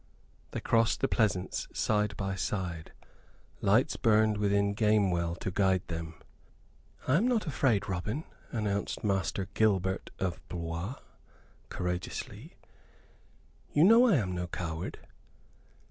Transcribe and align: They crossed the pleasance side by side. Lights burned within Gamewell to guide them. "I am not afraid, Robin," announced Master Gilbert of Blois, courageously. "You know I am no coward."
They 0.49 0.59
crossed 0.59 1.01
the 1.01 1.07
pleasance 1.07 1.67
side 1.73 2.17
by 2.17 2.33
side. 2.33 2.91
Lights 3.61 3.97
burned 3.97 4.39
within 4.39 4.73
Gamewell 4.73 5.35
to 5.41 5.51
guide 5.51 5.83
them. 5.89 6.15
"I 7.07 7.17
am 7.17 7.27
not 7.27 7.45
afraid, 7.45 7.87
Robin," 7.87 8.23
announced 8.51 9.03
Master 9.03 9.47
Gilbert 9.53 10.09
of 10.17 10.41
Blois, 10.49 10.95
courageously. 11.69 12.55
"You 13.71 13.83
know 13.83 14.07
I 14.07 14.15
am 14.15 14.31
no 14.33 14.47
coward." 14.47 14.97